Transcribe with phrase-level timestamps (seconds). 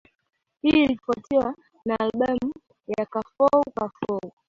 [0.61, 1.55] Hii ilifuatiwa
[1.85, 2.53] na albamu
[2.97, 4.31] ya Kafou Kafou